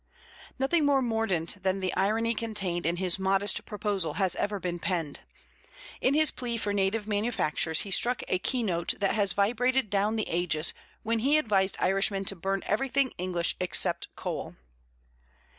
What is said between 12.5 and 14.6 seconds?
everything English except coal!